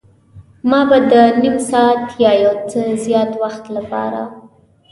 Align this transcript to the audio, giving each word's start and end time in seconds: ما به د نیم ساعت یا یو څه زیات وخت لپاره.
ما 0.69 0.79
به 0.89 0.97
د 1.11 1.13
نیم 1.41 1.57
ساعت 1.69 2.03
یا 2.23 2.31
یو 2.43 2.55
څه 2.69 2.81
زیات 3.03 3.31
وخت 3.43 3.63
لپاره. 3.75 4.21